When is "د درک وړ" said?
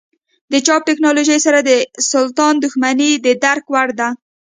3.25-3.87